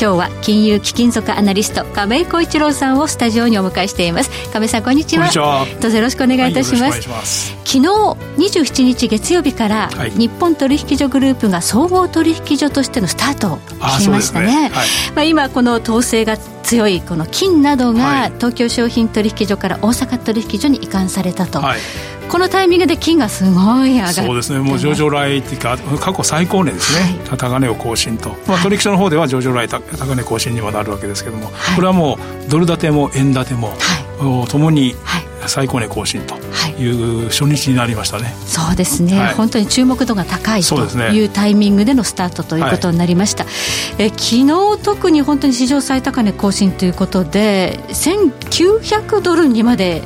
[0.00, 4.30] 今日は金融貴金属アナリスト亀井浩一郎さんをスタジオにお迎えしています。
[4.52, 5.30] 亀井さんこんにちは。
[5.80, 6.82] どうぞよろしくお願いいたします。
[6.82, 13.58] はいます、昨日27日月曜日から、はい、日本取引所グループが総合取引所としてのスタートを
[13.98, 14.74] 切りましたね、ね。
[14.74, 21.80] はい、まあ、今この統制が強いこの金などが東京商品取引所から大阪取引所に移管されたと、はい。
[22.28, 24.58] このタイミングで金がすごい上がってそうですね。
[24.58, 32.14] もう上場来っていうか過去最高値ですね、はい、高値を更新と、まあ、取引所の方では上場来高値更新にもなるわけですけども、はい、これはも
[32.46, 34.94] うドル建ても円建ても、はい、ともに
[35.46, 36.34] 最高値更新と
[36.80, 43.52] いう初日になりましたね、そうですね、はい、本当に注目度が高いというタイミングでのスタートということになりました、はい、
[43.98, 44.46] え昨日
[44.82, 50.02] 特に本当に史上最高値更新ということで1900ドルにまで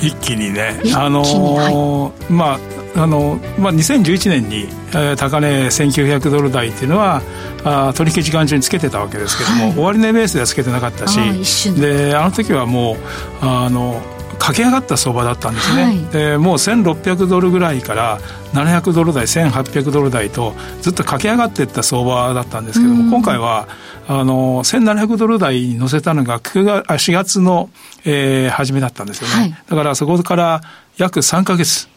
[0.00, 7.22] 一気にねあのーはい、まああのまあ、2011年に、えー、高値1900ドル台っていうのは
[7.64, 12.14] あ取引時間中につけてたわけですけども、はい、終値ベースではつけてなかったしで。
[12.14, 12.96] あの時はもう
[13.40, 14.00] あの
[14.42, 18.18] 駆け上がった相場だったんですね、はい、でもう1600ドルぐらいから
[18.52, 23.68] 700ドル台1800ドル台とずっと駆け上がっていった相場だったんですけども、今回は
[24.08, 27.70] あの1700ドル台に乗せたのが9月4月の、
[28.04, 30.60] えー、初めだったんですよね、はい、だからそこから
[30.96, 31.88] 約3か月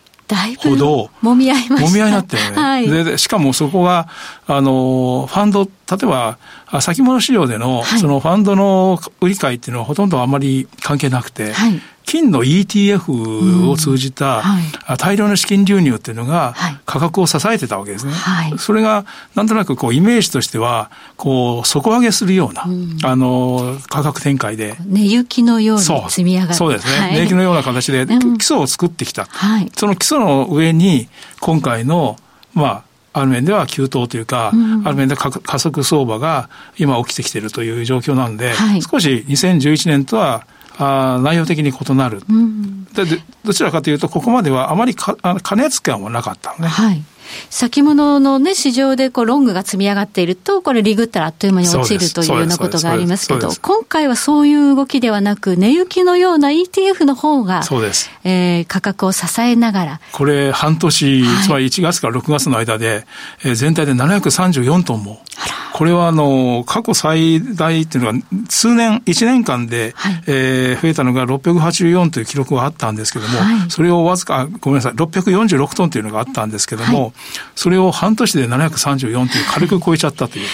[0.58, 1.10] ほど。
[1.22, 4.10] もみ合いまもみ合いになってね、はい、でしかもそこは
[4.48, 5.70] あのファンド例
[6.04, 6.38] えば
[6.82, 14.44] 先物市場での、はい、そのファンドの売り買いっていうのはほとんどあまり関係なくて、はい、金の ETF を通じた
[14.98, 18.14] 大量の資金流入っていうのが価格を支えてたわけですね。
[18.14, 24.76] はい、それがなんとなくこうイメージとしてはこう底上げするような、うん、あの価格展開で。
[24.86, 26.54] 値行きのように積み上がる。
[26.54, 27.00] そうですね。
[27.00, 29.26] はい、値行きのような形で基礎を作ってきた。
[29.26, 31.08] はい、その基礎の上に
[31.40, 32.18] 今回の
[32.54, 32.84] まあ
[33.16, 40.46] ある面では急騰というか、うん、ある面で加速相場が今起きてきているという状況なんで、はい、少し2011年とは
[40.78, 43.06] あ内容的に異なる、うん、で
[43.44, 46.68] どちらかというとここまではあまりかあ加熱感はなかったのね。
[46.68, 47.04] はい
[47.50, 58.10] 先物のね、市場でこうロングが積み上がっていると、これ、リグったらあっという間に落ちるというようなことがありますけど、今回はそういう動きではなく、値行きのような ETF の方が、そうです。
[58.24, 60.02] えー、価格を支えながら。
[60.12, 63.06] これ、半年、はい、つまり1月から6月の間で、
[63.44, 65.22] えー、全体で734トンも。
[65.76, 68.16] これはあの過去最大っていうのは
[68.48, 77.14] 数年1年間で、はい、えー、増えたのが684という記録があったんですけども、はい、それをわずかごめんなさい646トンというのがあったんですけども、はい、
[77.56, 80.48] それを半年で734という軽く超えちゃったという。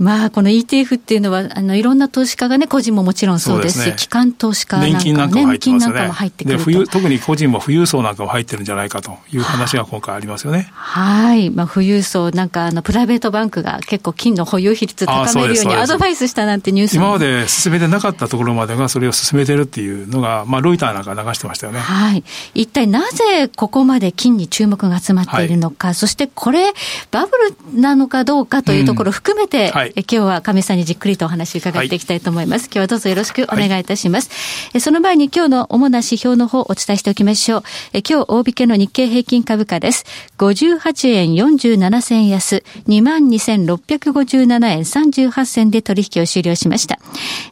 [0.00, 6.08] まあ、この ETF っていうのは、あの、いろんな投資家がね、個人ももちろんそうですし、すね、機関投資家なんか、ね、年金なんかも入ってますよね。
[6.08, 6.44] 入って
[6.90, 10.68] 特に個人も富裕層なんかも入ってるんじゃないかという話が今回ありますよね。
[10.72, 11.50] はい。
[11.50, 21.78] まあ、富裕層、なんか、あの、プライベートバンクが結構金の保有比率高めるようにアドバイスしたなんてニュース今まで進めてなかったところまでがそれを進めてるっていうのが、まあ、ロイターなんか流してましたよね。
[21.78, 22.24] はい。
[22.54, 26.72] 一体なぜここまで金に注目が集まっているのか、はい、そしてこれ、
[27.10, 27.32] バブ
[27.74, 32.62] ルなのかどうかというところを含めて、うんはい、今日は上さんにじっくりとお話伺っていきたいと思います。
[32.62, 34.30] はい、今日はどうぞよろしくお願いいたします。
[34.72, 37.62] はい、その前に今日の主な指標の方をお伝えしておきましょう。
[37.92, 40.04] え今日大引けの日経平均株価です。
[40.38, 46.98] 58円47銭安、22,657円38銭で取引を終了しました。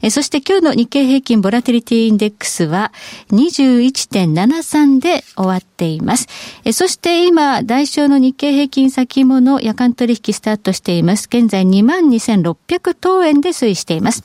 [0.00, 2.92] えそして今日の日経平均ボラテリティインデックスは
[3.30, 6.26] 21.73で終わっています。
[6.64, 11.28] えそして今、代償の日経平均先物夜間取引スタートしています。
[11.30, 11.64] 現在
[12.30, 14.22] 2600等円で推移しています。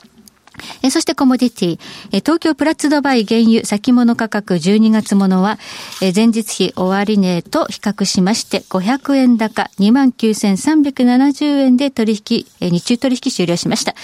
[0.82, 1.80] えそしてコモディティ、
[2.12, 5.58] え東京プラッツドバイ原油先物価格12月ものは、
[6.00, 13.94] え前日比終値と比較しまして500円高29,370円で取引、え日中取引終了しました。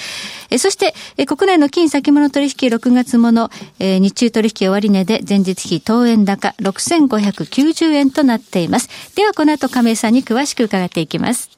[0.50, 8.88] えそして、え国内の金先物取引6月もの、え日中取引終値で前日比当円高6,590円となっています。
[9.17, 11.50] ではこの後亀井さんに詳しく伺っていきます。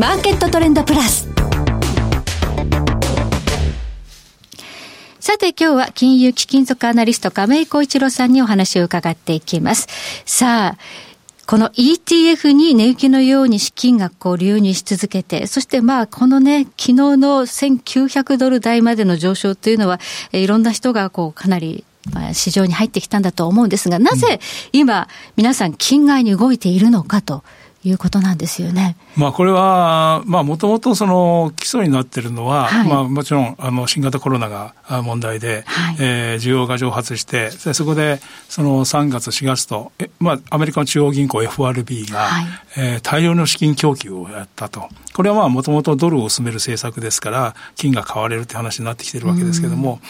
[0.00, 1.28] マーケットトレンドプラス。
[5.20, 9.88] さて今日は金融貴金属アナリスト亀井光一郎さんにお話を伺っていきます。
[10.24, 10.78] さあ、
[11.46, 20.00] この ETF に値行きのように資金がこう流入し続けて、そしてまあこのね、昨日の1900ドル台までの上昇というのは、
[20.32, 21.84] いろんな人がこうかなり
[22.32, 24.40] 市場に入ってきたんだと思うんですが、なぜ
[24.72, 27.44] 今、皆さん、金買いに動いているのかと
[27.82, 28.96] いうことなんですよね。
[29.16, 42.46] まあ、これは、まあ、もともとその基礎になっているのは、はい、まあ、もちろん、あの、新型コロナが問題で、はい、えー、需要が蒸発して、でそこで、その3月、4月と、えまあ、アメリカの中央銀行 FRB が、はい、
[42.76, 44.88] えー、大量の資金供給をやったと。
[45.14, 50.00] これはまあ、もともとドルを進める政策ですから、金が買われるって話になってきてるわけですけれども、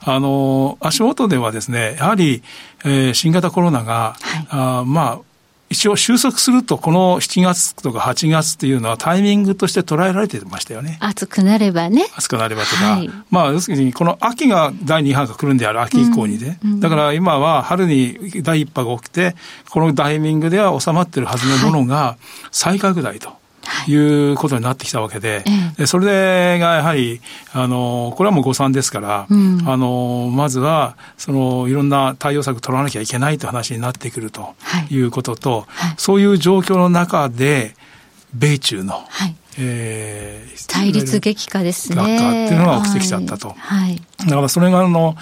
[0.00, 2.42] あの、足元ではですね、やはり、
[2.84, 5.29] えー、新型コロナが、はい、あまあ、
[5.70, 10.98] 一応収束すると、この7月とか8月っていうのはタイミングとして捉えられてましたよね。
[11.00, 12.08] 暑くなればね。
[12.16, 12.96] 暑くなればとか。
[12.96, 16.58] はい、まあ、要するに、この秋が第2波が来るんである、秋以降にね。
[16.64, 19.36] うんうん、だから今は春に第1波が起きて、
[19.70, 22.18] このタイミングでは収まってるはずのものが
[22.50, 23.28] 再拡大と。
[23.28, 23.32] い
[23.94, 25.44] うことになってきたわけで、
[25.76, 27.20] でそれがやはり、
[27.52, 34.54] あの、これはもう誤算ですから、うん、あの、まずは、その、いろんな対応策取らなきゃいけないという話になってくると
[34.90, 35.00] い。
[35.00, 35.88] うことと、はい。
[35.88, 37.74] はい、そういう状況の中で、
[38.34, 42.46] 米中の、はい、えー、対立激化ですね。
[42.46, 43.54] っていうのが起きてきちゃったと。
[43.58, 45.16] はい、だからそれがあの、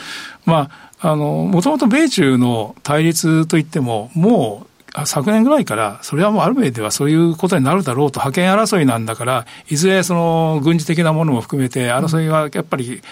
[0.45, 13.03] まあ、あの、もともと米中の対立といっても、もう昨年ぐらいから、それはもうある面ではそういうことになるだろうと、覇権争いなんだから、いずれその軍事的なものも含めて、争いはやっぱり、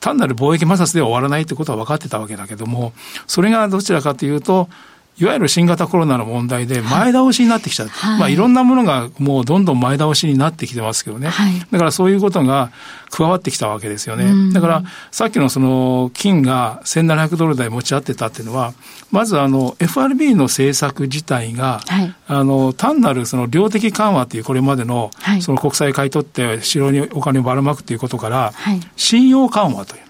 [0.00, 2.92] 単なる貿易摩擦では終わらないってことは分かってたわけだけども、
[3.26, 4.68] それがどちらかというと、
[5.18, 7.88] いわゆる新型コロナの問題で前倒しになってきちゃう。
[7.88, 11.28] はい、まあいろんなものがもうどんどん前倒しになってきてますけどね。
[11.28, 12.70] はい、だからそういうことが
[13.10, 14.52] 加わってきたわけですよね。
[14.54, 18.72] だからさっきのその金が1700ドル台持ち合ってたっていうのは、
[19.10, 25.10] まずあの FRB の政策自体が、はい、あの単なるその量的緩和というこれまでの
[25.42, 28.52] その国債買い取って市場にお金をばらまくということから、
[28.96, 30.02] 信用緩和という。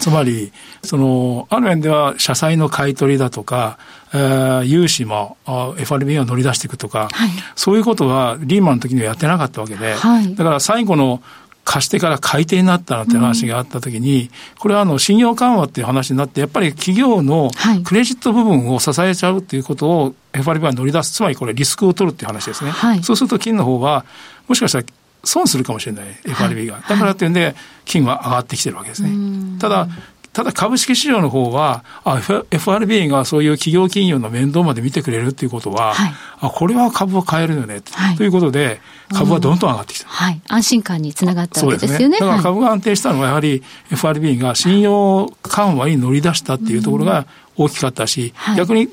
[0.00, 0.52] つまり、
[0.84, 3.78] その、ある面では社債の買い取りだとか、
[4.12, 5.36] えー、融資も
[5.78, 11.22] FRB が乗り出していくとか、はい、そういうことはリーマンの時にはやってなかったわけで、はい、だから最後の
[11.64, 17.50] 貸してから買い手になったなんて話があったときに、これはあの信用緩和っていう話になって、やっぱり企業の
[17.84, 22.70] クレジット部分を支えちゃうっていうことを FRB は乗り出す、つまりこれリスクを取るっていう話ですね。
[22.70, 24.06] はい、そうすると金の方は、
[24.46, 24.84] もしかしたら
[25.24, 26.80] 損するかもしれない、FRB が。
[26.88, 27.54] だからっていうんで、
[27.84, 29.10] 金は上がってきてるわけですね。
[29.58, 29.88] ただ、
[30.32, 32.20] ただ株式市場の方は、あ、
[32.50, 38.80] FRB がそういう企業金融の面倒まで見てくれるっていうことは、はい、あ、これは株は買えるよね、はい、ということで、
[39.12, 40.08] 株はどんどん上がってきた。
[40.08, 40.40] はい。
[40.48, 42.08] 安心感につながったわけですよね。
[42.08, 47.26] ねだから株が安定したのは、やはり FRB が信用緩和に乗り出したっていうところが
[47.56, 48.88] 大きかったし、逆に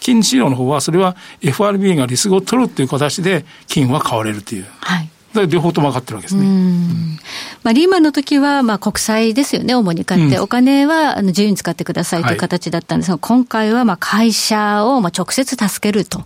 [0.00, 4.66] 金市場の方は、それは FRB がリスクを取るっていう形で金は買われるっていう。
[4.80, 5.08] はい。
[5.48, 6.44] 両方とも上がってるわけですね。
[7.62, 12.34] まあ、リーマンの時は、まあ、国債ですよね、主に買って、うん、お金はあの自由に使ってくださいとい。
[12.34, 13.08] う形だったんです。
[13.08, 16.22] が、はい、今回はまあ会社をまあ直接助けると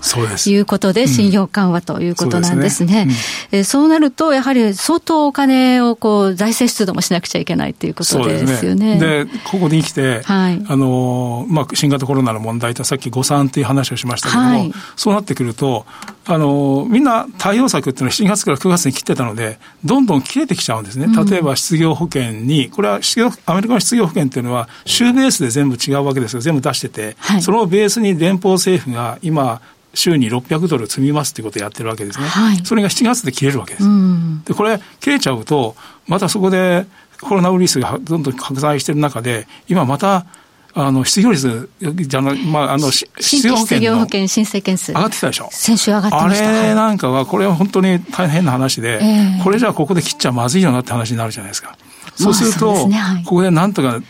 [0.48, 3.08] いうことで、信用緩和ということなんですね。
[3.50, 8.98] そう、えそうなると、やはり相当お金をこう財政出動もしなくちゃいけないということですよね。
[8.98, 15.86] で、ね、ここに来て、はい、あのまあ、新型コロナの問題とさっき誤算という話をしましたけれども、はい、そうなってくると、
[16.26, 21.06] あのみんな対応策っていうのは7月から9月に切ってたので、どんどん切れてきちゃうんですね。
[21.24, 26.40] 例えば失業保険に、これは失業アメリカの失業保険っていうのは、週ベースで全部違うわけですよ。
[26.40, 29.60] 全部出してて、はい、そのベースに連邦政府が今、
[29.92, 32.26] 週に600ドル積みますっていうことをやってるわけですね。
[32.26, 33.86] はい、それが7月で切れるわけです。
[34.44, 35.76] で、これ、切れちゃうと、
[36.06, 36.86] またそこで
[37.20, 40.26] コロナウイルスがどんどん拡大している中で、今また、
[40.76, 43.06] あの、失業率じゃな、まあ、あの、失
[43.46, 43.78] 業保険。
[43.78, 44.90] 失業保険申請件数。
[44.92, 45.48] 上がってきたでしょ？
[45.52, 46.48] 先週上がってました。
[46.48, 51.76] あれなんかは、これは本当に大変な話で、えー、これじゃあここで切っちゃまずいよなって話になるじゃないですか。
[52.16, 54.00] そうすると、ねはい、ここでなんとか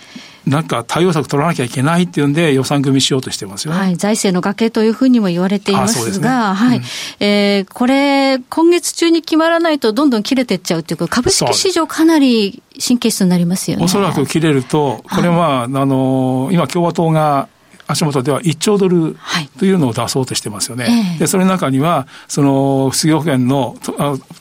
[0.46, 3.80] なんか対応策取らなきゃいけないっていうんで予算組みしようとしてますよね。
[3.80, 6.84] はい、財政の崖というふうにも言われていますが、ね、はい、うん、
[7.20, 13.84] えー、これ、今月中に決まらないとどんどん切れていっちゃうっていうか、株式市場かなり神経質になりますよね。
[13.84, 17.48] おそらく切れると、これは、はい、あの、今共和党が
[17.86, 19.16] 足元では1兆ドル
[19.58, 20.84] というのを出そうとしてますよね。
[20.84, 23.76] はい、で、それの中には、その、失業保険の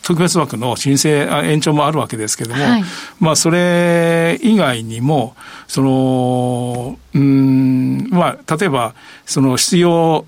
[0.01, 2.83] 特別枠の申請、延長もあるわけですけれども、はい、
[3.19, 5.35] まあ、それ以外にも、
[5.67, 8.93] その、うん、まあ、例えば、
[9.25, 10.25] その失業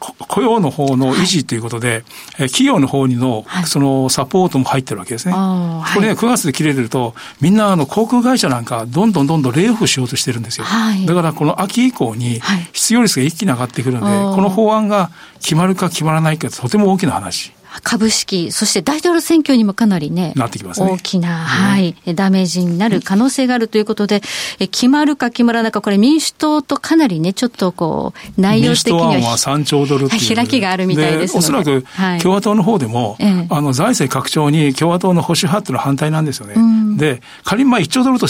[0.00, 2.04] 雇用の方の維持ということで、
[2.36, 5.34] はい、企業の方にの、そのサポートも入ってるわけですね。
[5.34, 10.64] はい、これね、9月で切れてると、みんなあの航空会社なんか、どんどんどんどんレイオフしようとしてるんですよ。
[10.64, 12.40] はい、だからこの秋以降に、
[12.72, 17.52] 失業率が一気に上がってくるので、この法案が決まるか決まらないかとても大きな話。
[17.82, 24.22] 株式、そして大統領選挙にもかなりね、なってきますね大きな、はい、ダメージになる可能性があるということで、
[24.58, 29.08] え決まるか決まらないか、これ民主党とかなりね、ちょっとこう、内容的には。
[29.10, 30.08] 民主党案は3兆ドル。
[30.08, 31.84] 開きがあるみたいですおそらく、
[32.20, 36.54] 共和党の方でも、はい、あの、財政拡張に共和党の保守派っていうのは反対なんですよね。
[36.56, 38.26] うん、で、仮にまあ1兆ドルと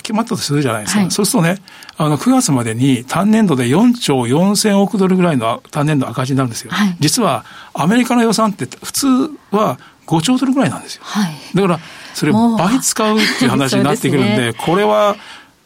[0.00, 1.00] 決まったとするじゃないですか。
[1.00, 1.62] はい、そうするとね、
[1.98, 6.70] あの、9月までに単年度で4兆4000億ドルぐらいの単年度赤字になるんですよ。
[6.70, 7.44] はい、実は、
[7.74, 9.06] アメリカの予算って普通
[9.50, 11.02] は5兆ドルぐらいなんですよ。
[11.04, 11.80] はい、だから、
[12.14, 15.16] それ倍使うっていう話になってくるんで、 でね、これは、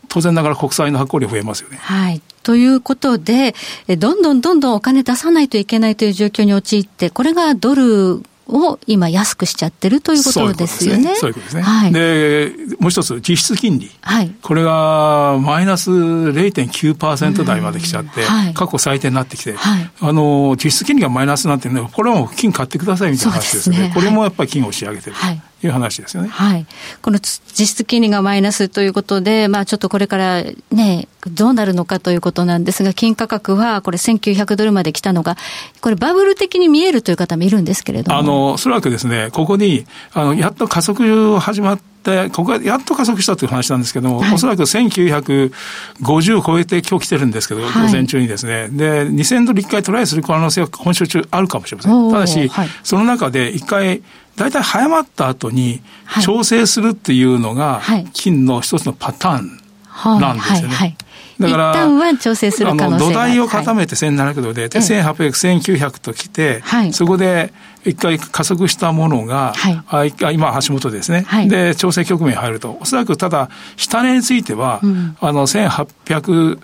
[0.09, 1.79] 当然ながら国債の発行量増えますよね。
[1.81, 2.23] はい。
[2.43, 3.55] ということで、
[3.99, 11.15] どんどんどんどんお金出さないといけないという状況に陥って、これがドルを今安くしちゃってるということですよね。
[11.17, 11.63] そういうことですね。
[11.63, 13.91] はい、で、もう一つ、実質金利。
[14.01, 23.77] はい、これがマイナス0.9%台まで来ちゃって、はい、過去最低になってきて、はい、あの、実質金利がマイナスになってね、これはもう金買ってくださいみたいな話ですね。
[23.77, 25.17] すねこれもやっぱり金を押し上げてる。
[25.17, 26.29] はいいう話ですよね。
[26.29, 26.67] はい。
[27.03, 35.37] この実質金利がマイナスということで、まあちょっとこれからね、どうなるのかということなんですが、金価格はこれ1900ドルまで来たのが、
[35.81, 38.19] これバブル的に見えるという方もいるんですけれども。
[38.19, 41.96] あの、おそらくですね、ここに、あの、やっと加速始まって、
[42.33, 48.69] ここがやっと加速したという話なんですけども、はい、おそらく1950を超えて今日来てるんですけど、はい、午前中にですね。
[48.71, 52.11] で、2000ドル1回トライする可能性は今週中あるかもしれません。
[52.11, 54.03] ただし、はい、その中で1回、
[54.37, 55.81] 大体早まった後に
[56.23, 57.81] 調整するっていうのが、
[58.13, 59.61] 金の一つのパターン
[60.05, 60.97] なんですよね。
[61.39, 67.53] だから、一旦は調整する可能性土台を固めて1700度で、はい、で1800、1900と来て、はい、そこで
[67.85, 76.59] 一回加速したものが、はい、あ今、橋本ですね、はい、で、調整局面に入ると、おそらくただ、下値については、うん、あの、1800、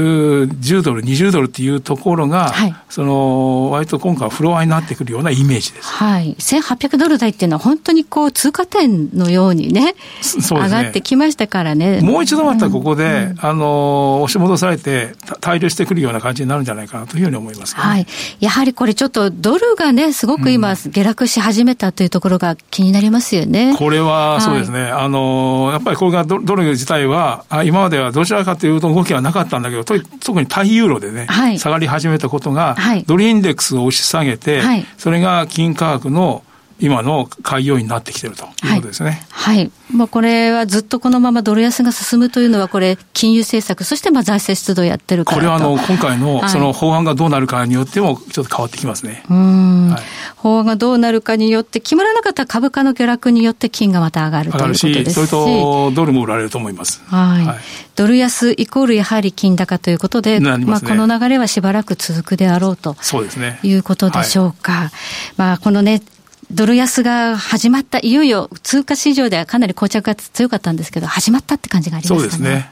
[0.00, 5.88] 10ドル、20ドルっていうところが、はい、その割と今回はフロアになってくるようなイメージです。
[5.88, 6.34] はい。
[6.38, 12.00] 1800ドル台っていうのは本当にこう通過点のようにね、ね上がってきましたからね。
[12.00, 18.06] もう一度またここで、うん、あの、押し戻されて滞留してくるような感じになるんじゃないかなというふうに思います、ね、はい。
[18.40, 23.74] やはりこれちょっとドルがね、すごく今下落し始めたというところが気になりますよね。
[23.76, 24.82] これはそうですね。
[24.82, 36.42] はい、あの、やっぱりこれがドル自体は、今まではどちらかというと動きはなかったんだけど、特に対ユーロでね、はい、下がり始めたことが、はい、ドルインデックスを押し下げて、はい、それが金価格の
[36.78, 39.22] 今の買い要因になってきているということですね。
[39.30, 39.56] はい。
[39.56, 49.22] はい、まあ、これはずっとこのままドル安が進むというのは、これ、金融政策、そしてまあ財政出動やってるからこれはあの、今回のその法案がどうなるかによっても、ちょっと変わってきますね。
[49.30, 50.02] うん、はい、
[50.36, 57.02] 法案がどうなるかによって、決まらなかった株価の下落によって金がまた上がるということですし、それとドルも売られると思います。
[57.06, 57.46] はい。
[57.46, 57.56] はい、
[57.94, 62.96] ドル安イコールやはり金高ということで、ね、まあ、この流れはしばらく続くであろうと。
[63.00, 63.60] そうですね。
[63.62, 64.72] いうことでしょうか。
[64.72, 64.90] はい、
[65.36, 66.02] まあ、このね、
[66.50, 72.18] ドル安が始まった、いよいよ通貨市場ではかなり膠着が強かったんですけど、始まったって感じがありますね。
[72.20, 72.70] そうですね。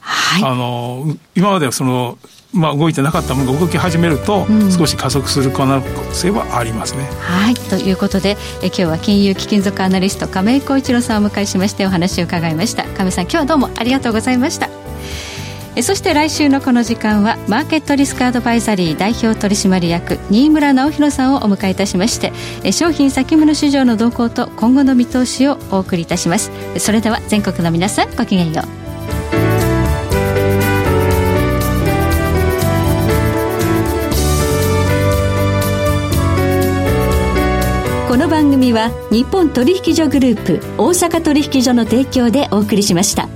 [0.00, 0.44] はい。
[0.44, 2.18] あの、今まではその、
[2.52, 7.08] まあ、動いてなかったものが動き始めると、少し加速する可能性はありますね。
[7.20, 14.81] はいということでえ今日は金融貴金属アナリスト亀井浩一郎さんをお迎えしましてお話を伺いました亀井さん今日はどうもありがとうございました。
[15.80, 28.82] そして来週のこの時間はマーケットリスクアドバイザリー代表取締役新村直弘さんをお迎えいたしまして商品先物市場の動向と今後の見通しをお送りいたしますそれでは全国の皆さんごきげんよう
[38.08, 43.26] この番組は日本取引所グループ大阪取引所の提供でお送りしました。